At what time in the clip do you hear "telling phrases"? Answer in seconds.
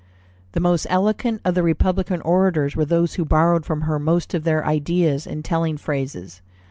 5.45-6.41